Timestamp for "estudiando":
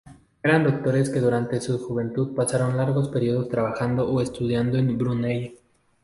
4.23-4.79